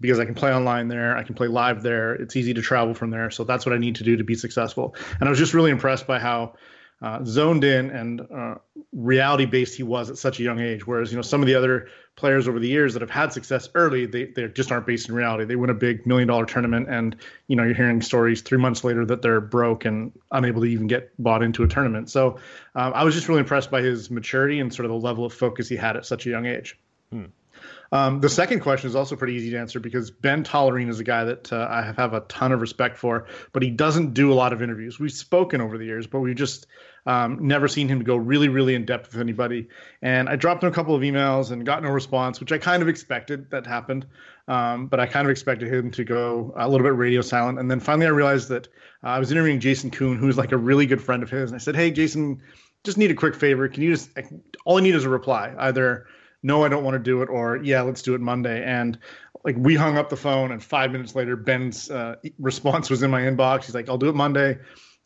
[0.00, 1.16] because I can play online there.
[1.16, 2.14] I can play live there.
[2.14, 3.30] It's easy to travel from there.
[3.30, 5.70] So that's what I need to do to be successful." And I was just really
[5.70, 6.54] impressed by how
[7.02, 8.54] uh, zoned in and uh,
[8.92, 10.86] reality based he was at such a young age.
[10.86, 13.68] Whereas you know some of the other players over the years that have had success
[13.74, 15.44] early, they they just aren't based in reality.
[15.44, 17.16] They win a big million dollar tournament, and
[17.48, 20.86] you know you're hearing stories three months later that they're broke and unable to even
[20.86, 22.10] get bought into a tournament.
[22.10, 22.38] So
[22.74, 25.34] um, I was just really impressed by his maturity and sort of the level of
[25.34, 26.78] focus he had at such a young age.
[27.12, 27.26] Hmm.
[27.92, 31.04] Um, the second question is also pretty easy to answer because Ben Tollerene is a
[31.04, 34.34] guy that uh, I have a ton of respect for, but he doesn't do a
[34.34, 34.98] lot of interviews.
[34.98, 36.66] We've spoken over the years, but we've just
[37.06, 39.68] um, never seen him go really, really in depth with anybody.
[40.02, 42.82] And I dropped him a couple of emails and got no response, which I kind
[42.82, 44.06] of expected that happened.
[44.48, 47.58] Um, but I kind of expected him to go a little bit radio silent.
[47.58, 48.66] And then finally, I realized that
[49.04, 51.50] uh, I was interviewing Jason Koon, who's like a really good friend of his.
[51.50, 52.42] And I said, Hey, Jason,
[52.84, 53.68] just need a quick favor.
[53.68, 54.10] Can you just,
[54.64, 56.06] all I need is a reply, either
[56.46, 58.62] no, I don't want to do it, or yeah, let's do it Monday.
[58.62, 58.96] And
[59.42, 63.10] like we hung up the phone, and five minutes later, Ben's uh, response was in
[63.10, 63.64] my inbox.
[63.64, 64.58] He's like, I'll do it Monday.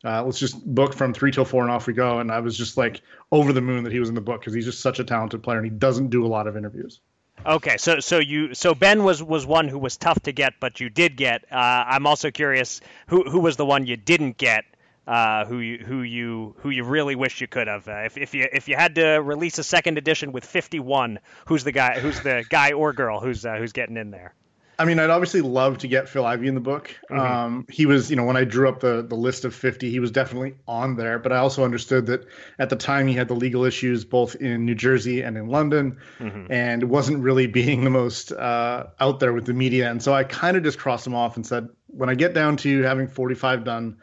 [0.04, 2.20] Uh, let's just book from three till four and off we go.
[2.20, 3.00] And I was just like
[3.32, 5.42] over the moon that he was in the book because he's just such a talented
[5.42, 7.00] player and he doesn't do a lot of interviews.
[7.44, 10.78] Okay, so so you so Ben was was one who was tough to get, but
[10.78, 11.44] you did get.
[11.50, 14.64] Uh, I'm also curious who who was the one you didn't get
[15.06, 17.88] uh, who you who you who you really wish you could have.
[17.88, 21.64] Uh, if if you if you had to release a second edition with 51, who's
[21.64, 24.34] the guy who's the guy or girl who's uh, who's getting in there?
[24.80, 26.96] I mean, I'd obviously love to get Phil Ivey in the book.
[27.10, 27.20] Mm-hmm.
[27.20, 30.00] Um, he was, you know, when I drew up the the list of 50, he
[30.00, 31.18] was definitely on there.
[31.18, 32.26] But I also understood that
[32.58, 35.98] at the time he had the legal issues both in New Jersey and in London,
[36.18, 36.50] mm-hmm.
[36.50, 39.90] and wasn't really being the most uh, out there with the media.
[39.90, 42.56] And so I kind of just crossed him off and said, when I get down
[42.58, 43.98] to having 45 done,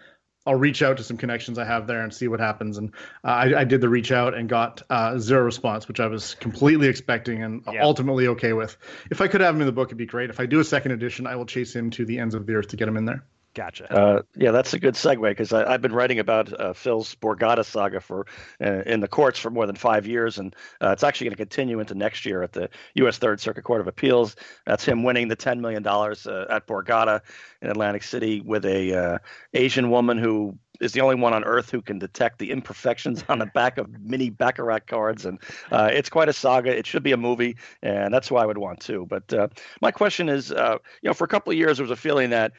[0.48, 2.78] I'll reach out to some connections I have there and see what happens.
[2.78, 6.08] And uh, I, I, did the reach out and got uh, zero response, which I
[6.08, 7.84] was completely expecting and yeah.
[7.84, 8.78] ultimately okay with.
[9.12, 10.30] If I could have him in the book, it'd be great.
[10.30, 12.54] If I do a second edition, I will chase him to the ends of the
[12.56, 13.26] earth to get him in there.
[13.58, 13.92] Gotcha.
[13.92, 18.00] Uh, yeah, that's a good segue because I've been writing about uh, Phil's Borgata saga
[18.00, 18.28] for
[18.64, 21.44] uh, in the courts for more than five years, and uh, it's actually going to
[21.44, 23.18] continue into next year at the U.S.
[23.18, 24.36] Third Circuit Court of Appeals.
[24.68, 27.22] That's him winning the ten million dollars uh, at Borgata
[27.64, 29.18] in Atlantic City with a uh,
[29.56, 33.40] Asian woman who is the only one on earth who can detect the imperfections on
[33.40, 35.40] the back of mini baccarat cards, and
[35.72, 36.78] uh, it's quite a saga.
[36.78, 39.08] It should be a movie, and that's why I would want to.
[39.08, 39.48] But uh,
[39.82, 42.30] my question is, uh, you know, for a couple of years there was a feeling
[42.30, 42.52] that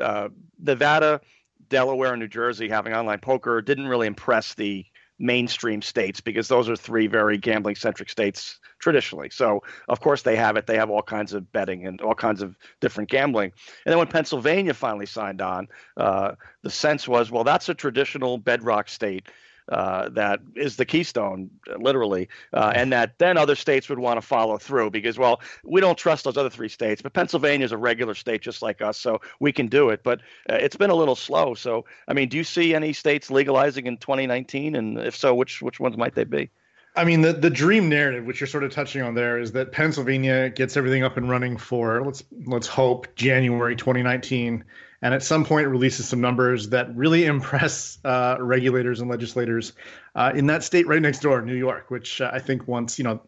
[0.00, 1.20] uh, Nevada,
[1.68, 4.84] Delaware, and New Jersey having online poker didn't really impress the
[5.18, 9.30] mainstream states because those are three very gambling centric states traditionally.
[9.30, 10.66] So, of course, they have it.
[10.66, 13.52] They have all kinds of betting and all kinds of different gambling.
[13.84, 18.36] And then when Pennsylvania finally signed on, uh, the sense was, well, that's a traditional
[18.36, 19.28] bedrock state
[19.68, 24.26] uh, that is the keystone, literally, uh, and that then other states would want to
[24.26, 27.76] follow through because, well, we don't trust those other three states, but Pennsylvania is a
[27.76, 30.02] regular state just like us, so we can do it.
[30.02, 31.54] But uh, it's been a little slow.
[31.54, 35.62] So, I mean, do you see any states legalizing in 2019, and if so, which
[35.62, 36.50] which ones might they be?
[36.96, 39.70] I mean, the, the dream narrative, which you're sort of touching on there, is that
[39.70, 44.64] Pennsylvania gets everything up and running for let's let's hope January 2019,
[45.02, 49.72] and at some point releases some numbers that really impress uh, regulators and legislators
[50.14, 53.04] uh, in that state right next door, New York, which uh, I think once you
[53.04, 53.20] know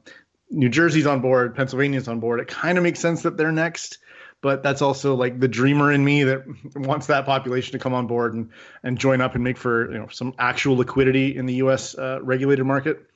[0.51, 3.99] New Jersey's on board, Pennsylvania's on board, it kind of makes sense that they're next.
[4.41, 6.45] But that's also like the dreamer in me that
[6.77, 8.51] wants that population to come on board and
[8.83, 11.97] and join up and make for you know some actual liquidity in the U.S.
[11.97, 13.08] Uh, regulated market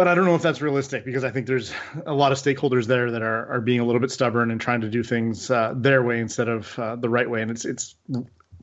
[0.00, 1.74] but I don't know if that's realistic because I think there's
[2.06, 4.80] a lot of stakeholders there that are, are being a little bit stubborn and trying
[4.80, 7.96] to do things uh, their way instead of uh, the right way, and it's it's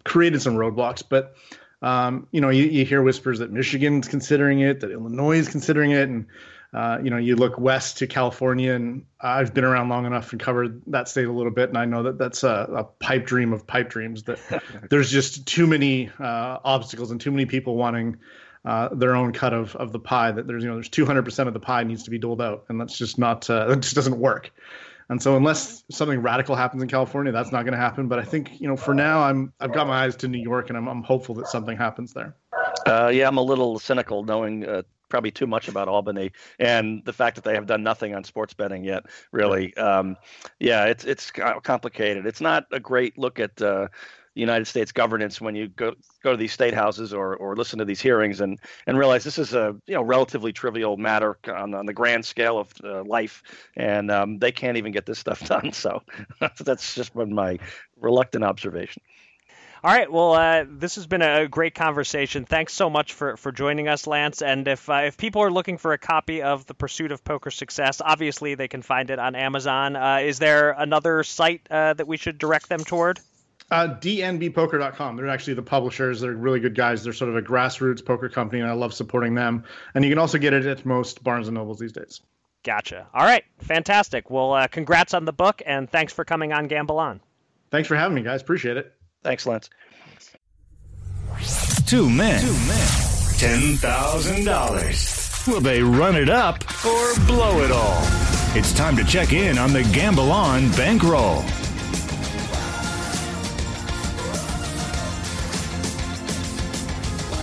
[0.04, 1.04] created some roadblocks.
[1.08, 1.36] But
[1.84, 5.92] um, you know, you, you, hear whispers that Michigan's considering it, that Illinois is considering
[5.92, 6.26] it, and
[6.74, 10.42] uh, you know, you look west to California, and I've been around long enough and
[10.42, 13.54] covered that state a little bit, and I know that that's a, a pipe dream
[13.54, 14.24] of pipe dreams.
[14.24, 14.40] That
[14.90, 18.18] there's just too many uh, obstacles and too many people wanting
[18.68, 21.54] uh, their own cut of, of the pie that there's you know there's 200% of
[21.54, 24.20] the pie needs to be doled out and that's just not uh, that just doesn't
[24.20, 24.52] work
[25.10, 28.24] and so unless something radical happens in California that's not going to happen but I
[28.24, 30.90] think you know for now I'm I've got my eyes to New York and I'm,
[30.90, 32.36] I'm hopeful that something happens there
[32.86, 37.14] uh, yeah I'm a little cynical knowing uh, probably too much about Albany and the
[37.14, 39.06] fact that they have done nothing on sports betting yet.
[39.32, 40.18] Really, um,
[40.60, 42.26] yeah, it's it's complicated.
[42.26, 43.88] It's not a great look at uh,
[44.40, 47.86] United States governance when you go go to these state houses or or listen to
[47.86, 51.86] these hearings and and realize this is a you know relatively trivial matter on, on
[51.86, 53.44] the grand scale of uh, life,
[53.76, 55.72] and um, they can't even get this stuff done.
[55.72, 56.04] So
[56.60, 57.60] that's just been my
[58.00, 59.02] reluctant observation.
[59.84, 60.12] All right.
[60.12, 62.46] Well, uh, this has been a great conversation.
[62.46, 64.42] Thanks so much for, for joining us, Lance.
[64.42, 67.52] And if uh, if people are looking for a copy of The Pursuit of Poker
[67.52, 69.96] Success, obviously they can find it on Amazon.
[69.96, 73.20] Uh, is there another site uh, that we should direct them toward?
[73.70, 75.18] Uh, DNBpoker.com.
[75.18, 76.22] They're actually the publishers.
[76.22, 77.04] They're really good guys.
[77.04, 79.66] They're sort of a grassroots poker company, and I love supporting them.
[79.94, 82.22] And you can also get it at most Barnes and Nobles these days.
[82.64, 83.08] Gotcha.
[83.14, 84.30] All right, fantastic.
[84.30, 87.20] Well, uh, congrats on the book, and thanks for coming on Gamble On.
[87.72, 88.42] Thanks for having me, guys.
[88.42, 88.94] Appreciate it.
[89.24, 89.70] Thanks, Lance.
[91.86, 92.42] Two men.
[92.42, 92.88] Two men.
[93.38, 95.44] Ten thousand dollars.
[95.48, 98.02] Will they run it up or blow it all?
[98.56, 101.44] It's time to check in on the Gamble On bankroll.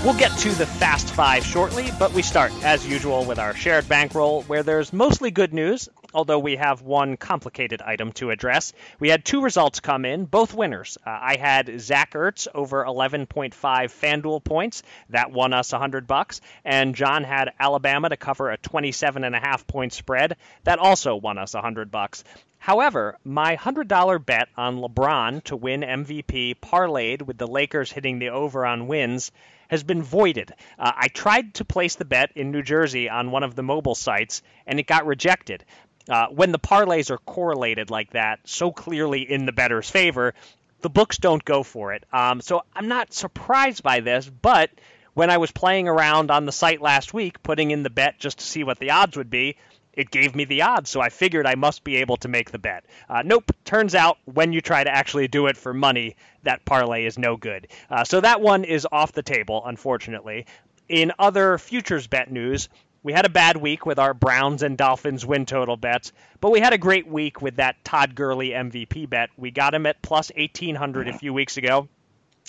[0.05, 3.89] We'll get to the Fast Five shortly, but we start, as usual, with our shared
[3.89, 8.75] bankroll, where there's mostly good news, although we have one complicated item to address.
[9.01, 10.99] We had two results come in, both winners.
[11.07, 14.83] Uh, I had Zach Ertz over 11.5 FanDuel points.
[15.09, 16.43] That won us 100 bucks.
[16.67, 20.37] And John had Alabama to cover a 27.5 point spread.
[20.65, 22.25] That also won us 100 bucks.
[22.65, 28.31] However, my $100 bet on LeBron to win MVP parlayed with the Lakers hitting the
[28.31, 29.33] over on wins
[29.69, 30.51] has been voided.
[30.79, 33.95] Uh, I tried to place the bet in New Jersey on one of the mobile
[33.95, 35.63] sites, and it got rejected.
[36.09, 40.33] Uh, when the parlays are correlated like that, so clearly in the bettor's favor,
[40.81, 42.05] the books don't go for it.
[42.15, 44.71] Um, so I'm not surprised by this, but
[45.13, 48.39] when I was playing around on the site last week, putting in the bet just
[48.39, 49.59] to see what the odds would be,
[49.97, 52.59] it gave me the odds, so I figured I must be able to make the
[52.59, 52.85] bet.
[53.09, 57.05] Uh, nope, turns out when you try to actually do it for money, that parlay
[57.05, 57.69] is no good.
[57.91, 60.47] Uh, so that one is off the table, unfortunately.
[60.89, 62.69] In other futures bet news,
[63.03, 66.61] we had a bad week with our Browns and Dolphins win total bets, but we
[66.61, 69.29] had a great week with that Todd Gurley MVP bet.
[69.37, 71.89] We got him at plus 1800 a few weeks ago.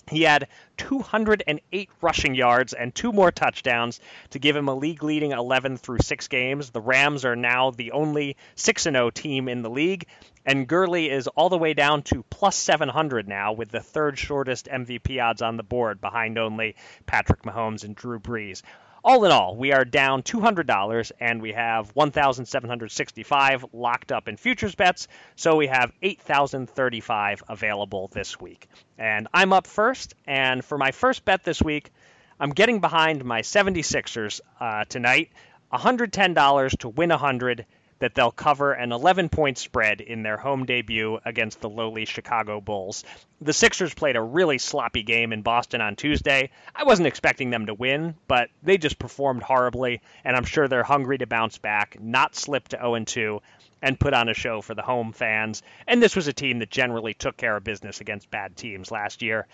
[0.10, 5.32] He had 208 rushing yards and two more touchdowns to give him a league leading
[5.32, 6.70] 11 through 6 games.
[6.70, 10.06] The Rams are now the only 6 0 team in the league,
[10.46, 14.68] and Gurley is all the way down to plus 700 now with the third shortest
[14.68, 16.76] MVP odds on the board behind only
[17.08, 18.62] Patrick Mahomes and Drew Brees
[19.06, 24.74] all in all, we are down $200 and we have 1,765 locked up in futures
[24.74, 25.08] bets.
[25.36, 28.68] So we have 8,035 available this week.
[28.98, 30.16] And I'm up first.
[30.26, 31.92] And for my first bet this week,
[32.40, 35.30] I'm getting behind my 76ers uh, tonight.
[35.72, 37.66] $110 to win 100
[38.00, 42.60] that they'll cover an 11 point spread in their home debut against the lowly Chicago
[42.60, 43.04] Bulls.
[43.42, 46.50] The Sixers played a really sloppy game in Boston on Tuesday.
[46.76, 50.84] I wasn't expecting them to win, but they just performed horribly, and I'm sure they're
[50.84, 53.42] hungry to bounce back, not slip to 0 2,
[53.82, 55.62] and put on a show for the home fans.
[55.88, 59.22] And this was a team that generally took care of business against bad teams last
[59.22, 59.48] year.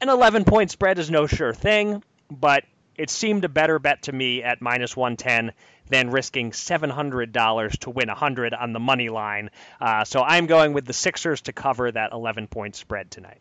[0.00, 2.64] An 11 point spread is no sure thing, but
[2.96, 5.52] it seemed a better bet to me at minus 110
[5.88, 9.50] than risking $700 to win 100 on the money line.
[9.80, 13.40] Uh, so I'm going with the Sixers to cover that 11 point spread tonight.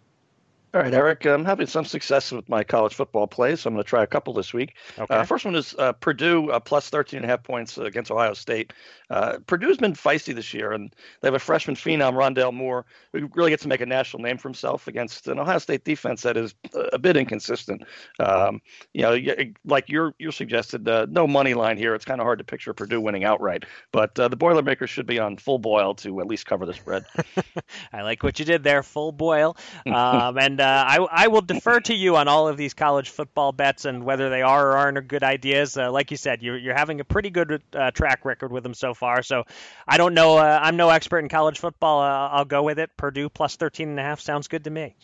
[0.74, 1.26] All right, Eric.
[1.26, 4.08] I'm having some success with my college football plays, so I'm going to try a
[4.08, 4.76] couple this week.
[5.00, 5.16] Okay.
[5.16, 8.34] Uh, first one is uh, Purdue uh, plus 13 and a half points against Ohio
[8.34, 8.74] State.
[9.10, 13.30] Uh, Purdue's been feisty this year, and they have a freshman phenom, Rondale Moore, who
[13.34, 16.36] really gets to make a national name for himself against an Ohio State defense that
[16.36, 16.54] is
[16.92, 17.84] a bit inconsistent.
[18.20, 18.62] Um,
[18.94, 19.18] you know,
[19.64, 21.96] like you're you suggested, uh, no money line here.
[21.96, 25.18] It's kind of hard to picture Purdue winning outright, but uh, the Boilermakers should be
[25.18, 27.06] on full boil to at least cover the spread.
[27.94, 29.56] I like what you did there, full boil,
[29.88, 33.52] um, and uh, I, I will defer to you on all of these college football
[33.52, 35.78] bets and whether they are or aren't good ideas.
[35.78, 38.74] Uh, like you said, you're, you're having a pretty good uh, track record with them
[38.74, 39.24] so far.
[39.24, 39.44] So
[39.88, 40.38] I don't know.
[40.38, 42.02] Uh, I'm no expert in college football.
[42.02, 42.96] Uh, I'll go with it.
[42.98, 44.96] Purdue plus 13 and a half sounds good to me.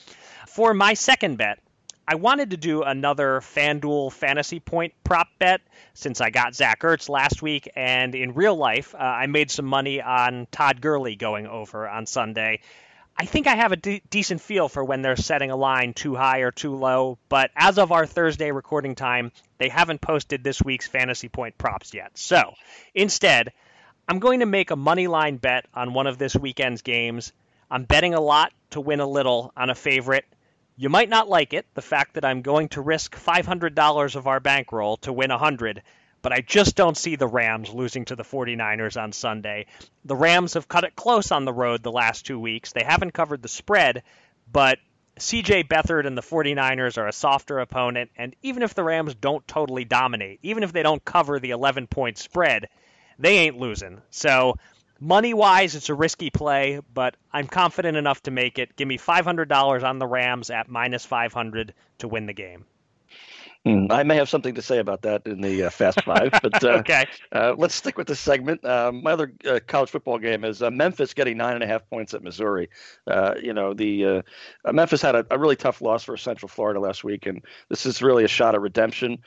[0.47, 1.59] For my second bet,
[2.07, 5.61] I wanted to do another FanDuel fantasy point prop bet
[5.93, 9.65] since I got Zach Ertz last week, and in real life, uh, I made some
[9.65, 12.59] money on Todd Gurley going over on Sunday.
[13.15, 16.15] I think I have a de- decent feel for when they're setting a line too
[16.15, 20.61] high or too low, but as of our Thursday recording time, they haven't posted this
[20.61, 22.11] week's fantasy point props yet.
[22.17, 22.53] So
[22.95, 23.53] instead,
[24.07, 27.31] I'm going to make a money line bet on one of this weekend's games.
[27.69, 30.25] I'm betting a lot to win a little on a favorite.
[30.75, 34.39] You might not like it, the fact that I'm going to risk $500 of our
[34.39, 35.83] bankroll to win 100
[36.23, 39.67] but I just don't see the Rams losing to the 49ers on Sunday.
[40.05, 42.71] The Rams have cut it close on the road the last two weeks.
[42.71, 44.01] They haven't covered the spread,
[44.51, 44.79] but
[45.19, 49.47] CJ Beathard and the 49ers are a softer opponent, and even if the Rams don't
[49.47, 52.69] totally dominate, even if they don't cover the 11 point spread,
[53.19, 54.01] they ain't losing.
[54.09, 54.55] So,
[54.99, 58.75] money wise, it's a risky play, but I'm confident enough to make it.
[58.75, 62.65] Give me $500 on the Rams at minus 500 to win the game.
[63.65, 66.61] Hmm, I may have something to say about that in the uh, Fast Five, but
[66.65, 67.05] uh, okay.
[67.31, 68.63] Uh, let's stick with this segment.
[68.65, 71.89] Um, my other uh, college football game is uh, Memphis getting nine and a half
[71.89, 72.69] points at Missouri.
[73.07, 74.21] Uh, you know, the
[74.69, 78.01] Memphis had a, a, really tough loss for Central Florida last week, and this is
[78.01, 79.17] really a shot at redemption.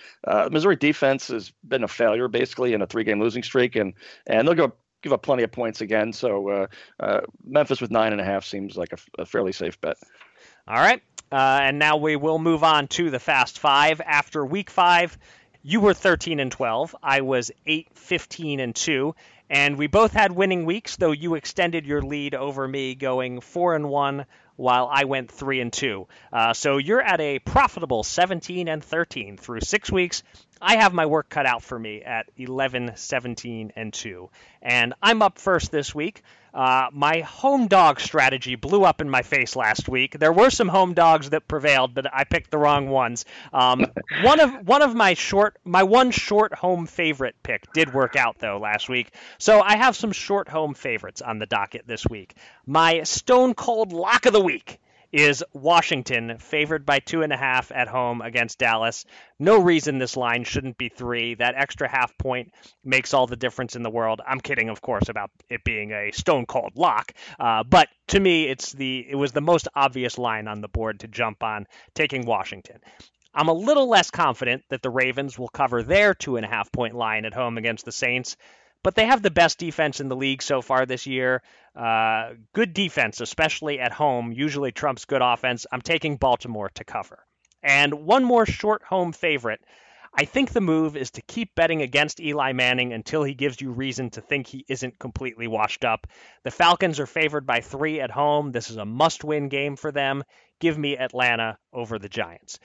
[0.51, 3.95] Missouri defense has been a failure basically in a three-game losing streak, and
[4.27, 4.73] and they'll go
[5.03, 6.13] give up plenty of points again.
[6.13, 6.69] So
[7.43, 9.97] Memphis with nine and a half seems like a, a fairly safe bet.
[10.69, 11.01] All right.
[11.31, 14.01] Uh, and now we will move on to the Fast Five.
[14.01, 15.19] After week five,
[15.63, 16.95] you were 13 and 12.
[17.03, 19.15] I was 8, 15 and 2.
[19.49, 23.77] And we both had winning weeks, though you extended your lead over me, going four
[23.77, 26.09] and one, while I went three and two.
[26.33, 30.23] Uh, so you're at a profitable 17 and 13 through six weeks.
[30.61, 34.31] I have my work cut out for me at 11, 17, and 2.
[34.63, 36.23] And I'm up first this week.
[36.57, 40.19] Uh, my home dog strategy blew up in my face last week.
[40.19, 43.27] There were some home dogs that prevailed, but I picked the wrong ones.
[43.53, 43.87] Um,
[44.23, 48.39] one of one of my short, my one short home favorite pick did work out
[48.39, 49.11] though last week.
[49.37, 52.35] So I have some short home favorites on the docket this week.
[52.65, 54.81] My stone cold lock of the week
[55.13, 59.05] is Washington favored by two and a half at home against Dallas.
[59.39, 61.35] No reason this line shouldn't be three.
[61.35, 62.53] That extra half point
[62.85, 64.21] makes all the difference in the world.
[64.27, 68.45] I'm kidding, of course, about it being a stone cold lock, uh, but to me,
[68.49, 72.25] it's the it was the most obvious line on the board to jump on, taking
[72.25, 72.81] Washington.
[73.35, 76.73] I'm a little less confident that the Ravens will cover their two and a half
[76.73, 78.37] point line at home against the Saints
[78.83, 81.43] but they have the best defense in the league so far this year.
[81.75, 85.67] Uh, good defense, especially at home, usually trumps good offense.
[85.71, 87.25] I'm taking Baltimore to cover.
[87.63, 89.61] And one more short home favorite.
[90.19, 93.71] I think the move is to keep betting against Eli Manning until he gives you
[93.71, 96.07] reason to think he isn't completely washed up.
[96.43, 98.51] The Falcons are favored by three at home.
[98.51, 100.25] This is a must win game for them.
[100.59, 102.59] Give me Atlanta over the Giants.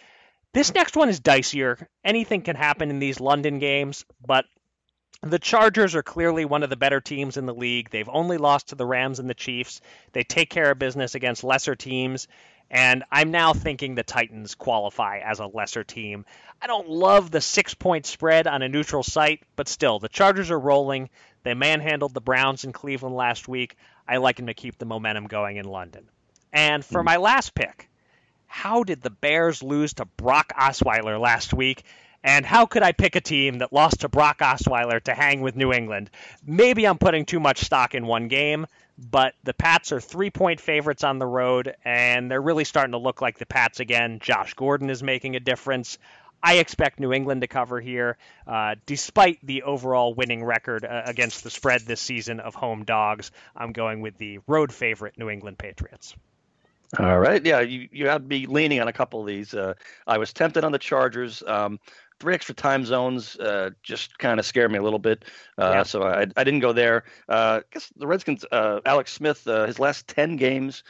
[0.53, 1.87] This next one is dicier.
[2.05, 4.45] Anything can happen in these London games, but
[5.21, 7.89] the Chargers are clearly one of the better teams in the league.
[7.89, 9.81] They've only lost to the Rams and the Chiefs.
[10.13, 12.27] They take care of business against lesser teams.
[12.71, 16.25] And I'm now thinking the Titans qualify as a lesser team.
[16.61, 20.51] I don't love the six point spread on a neutral site, but still, the Chargers
[20.51, 21.09] are rolling.
[21.43, 23.75] They manhandled the Browns in Cleveland last week.
[24.07, 26.07] I like them to keep the momentum going in London.
[26.53, 27.05] And for hmm.
[27.05, 27.89] my last pick,
[28.47, 31.83] how did the Bears lose to Brock Osweiler last week?
[32.23, 35.55] And how could I pick a team that lost to Brock Osweiler to hang with
[35.55, 36.09] New England?
[36.45, 38.67] Maybe I'm putting too much stock in one game,
[38.97, 42.99] but the Pats are three point favorites on the road, and they're really starting to
[42.99, 44.19] look like the Pats again.
[44.21, 45.97] Josh Gordon is making a difference.
[46.43, 48.17] I expect New England to cover here,
[48.47, 53.31] uh, despite the overall winning record uh, against the spread this season of home dogs.
[53.55, 56.15] I'm going with the road favorite New England Patriots.
[56.99, 59.53] All right, yeah, you you had me leaning on a couple of these.
[59.53, 61.41] Uh, I was tempted on the Chargers.
[61.45, 61.79] Um,
[62.21, 65.25] three extra time zones uh, just kind of scared me a little bit.
[65.57, 65.83] Uh, yeah.
[65.83, 67.03] So I, I didn't go there.
[67.27, 70.83] Uh, I guess the Redskins, uh, Alex Smith, uh, his last 10 games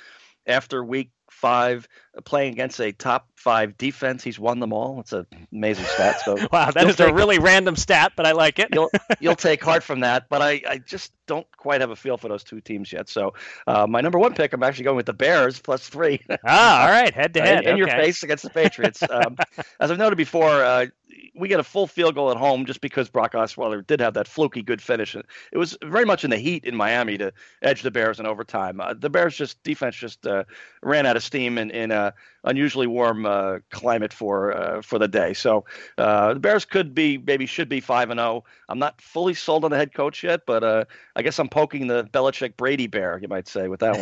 [0.45, 4.99] after week five, uh, playing against a top five defense, he's won them all.
[4.99, 6.19] It's an amazing stat.
[6.25, 8.69] So wow, that is a really random stat, but I like it.
[8.73, 12.17] you'll you'll take heart from that, but I, I just don't quite have a feel
[12.17, 13.07] for those two teams yet.
[13.07, 13.33] So
[13.65, 16.19] my number one pick, I'm actually going with the Bears plus three.
[16.45, 17.77] ah, all right, head to head in, in okay.
[17.77, 19.01] your face against the Patriots.
[19.01, 19.37] Um,
[19.79, 20.89] as I've noted before,
[21.35, 24.27] we get a full field goal at home just because Brock Osweiler did have that
[24.27, 25.15] fluky good finish.
[25.15, 28.79] It was very much in the heat in Miami to edge the Bears in overtime.
[28.79, 30.43] Uh, the Bears just defense just uh,
[30.83, 35.07] ran out of steam in, in a unusually warm uh, climate for uh, for the
[35.07, 35.33] day.
[35.33, 35.65] So
[35.97, 38.43] uh, the Bears could be maybe should be five and zero.
[38.43, 38.43] Oh.
[38.69, 40.85] I'm not fully sold on the head coach yet, but uh,
[41.15, 43.97] I guess I'm poking the Belichick Brady bear, you might say, with that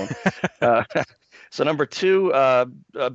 [0.61, 1.03] one.
[1.49, 2.31] so number two,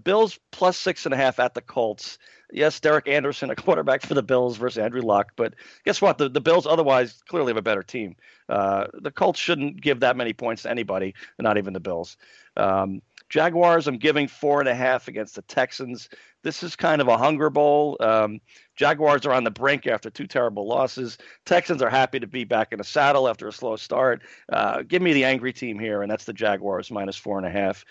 [0.03, 2.19] Bills plus six and a half at the Colts
[2.55, 5.33] yes, Derek Anderson, a quarterback for the Bills versus Andrew Luck.
[5.37, 6.19] But guess what?
[6.19, 8.17] The, the Bills otherwise clearly have a better team.
[8.49, 12.17] Uh, the Colts shouldn't give that many points to anybody, not even the Bills.
[12.57, 16.09] Um, Jaguars, I'm giving four and a half against the Texans.
[16.43, 17.97] This is kind of a hunger bowl.
[17.99, 18.41] Um,
[18.77, 21.19] Jaguars are on the brink after two terrible losses.
[21.47, 24.23] Texans are happy to be back in the saddle after a slow start.
[24.53, 27.51] Uh, give me the angry team here, and that's the Jaguars minus four and a
[27.51, 27.85] half.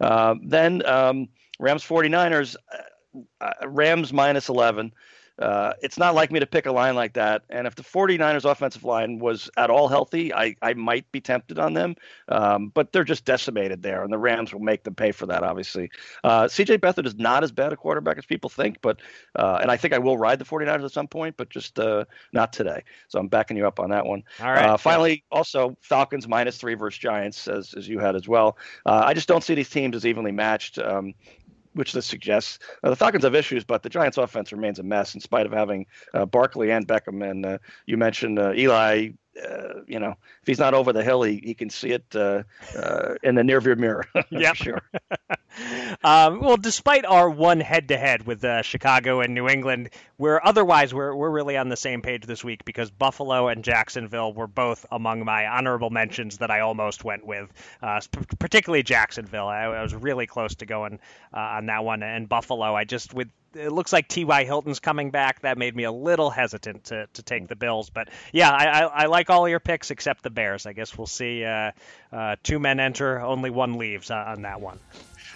[0.00, 1.28] Uh, then um,
[1.60, 2.56] Rams 49ers
[3.40, 4.92] uh, Rams minus 11.
[5.40, 7.42] Uh, it's not like me to pick a line like that.
[7.48, 11.58] And if the 49ers offensive line was at all healthy, I, I might be tempted
[11.58, 11.96] on them.
[12.28, 15.42] Um, but they're just decimated there, and the Rams will make them pay for that,
[15.42, 15.90] obviously.
[16.22, 19.00] Uh, CJ Beathard is not as bad a quarterback as people think, but
[19.34, 22.04] uh, and I think I will ride the 49ers at some point, but just uh,
[22.32, 22.84] not today.
[23.08, 24.22] So I'm backing you up on that one.
[24.40, 24.66] All right.
[24.66, 28.58] Uh, finally, also Falcons minus three versus Giants, as, as you had as well.
[28.84, 30.78] Uh, I just don't see these teams as evenly matched.
[30.78, 31.14] Um,
[31.74, 32.58] which this suggests.
[32.82, 35.52] Uh, the Falcons have issues, but the Giants' offense remains a mess in spite of
[35.52, 37.28] having uh, Barkley and Beckham.
[37.28, 39.10] And uh, you mentioned uh, Eli.
[39.48, 40.10] Uh, you know,
[40.42, 42.42] if he's not over the hill, he, he can see it uh,
[43.22, 44.04] in the near view mirror.
[44.30, 44.82] yeah, sure.
[46.02, 51.14] Um, well, despite our one head-to-head with uh, Chicago and New England, we're otherwise we're
[51.14, 55.26] we're really on the same page this week because Buffalo and Jacksonville were both among
[55.26, 58.00] my honorable mentions that I almost went with, uh,
[58.38, 59.46] particularly Jacksonville.
[59.46, 61.00] I, I, was really close to going
[61.34, 62.74] uh, on that one, and Buffalo.
[62.74, 64.44] I just with it looks like T.Y.
[64.44, 65.40] Hilton's coming back.
[65.40, 67.90] That made me a little hesitant to, to take the Bills.
[67.90, 70.66] But yeah, I, I, I like all your picks except the Bears.
[70.66, 71.44] I guess we'll see.
[71.44, 71.72] Uh,
[72.12, 74.78] uh, two men enter, only one leaves uh, on that one.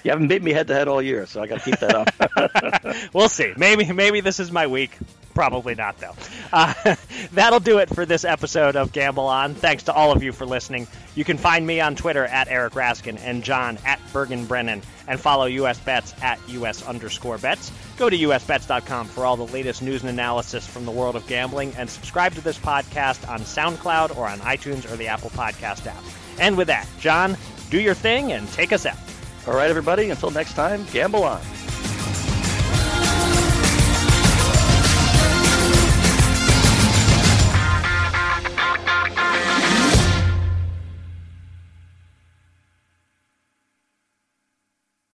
[0.04, 1.94] You haven't beat me head to head all year, so I got to keep that
[1.94, 3.12] up.
[3.14, 3.54] we'll see.
[3.56, 4.96] Maybe maybe this is my week.
[5.32, 6.14] Probably not, though.
[6.52, 6.72] Uh,
[7.32, 9.54] that'll do it for this episode of Gamble On.
[9.54, 10.86] Thanks to all of you for listening.
[11.16, 15.18] You can find me on Twitter at Eric Raskin and John at Bergen Brennan, and
[15.18, 17.72] follow US Bets at US underscore bets.
[17.96, 21.74] Go to usbets.com for all the latest news and analysis from the world of gambling,
[21.76, 26.04] and subscribe to this podcast on SoundCloud or on iTunes or the Apple Podcast app.
[26.38, 27.36] And with that, John,
[27.70, 28.98] do your thing and take us out.
[29.46, 31.40] All right, everybody, until next time, gamble on.